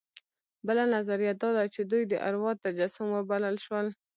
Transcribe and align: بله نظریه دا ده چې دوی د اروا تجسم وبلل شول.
بله 0.67 0.83
نظریه 0.95 1.33
دا 1.41 1.49
ده 1.55 1.63
چې 1.73 1.81
دوی 1.91 2.03
د 2.07 2.13
اروا 2.27 2.51
تجسم 2.65 3.07
وبلل 3.11 3.55
شول. 3.65 3.87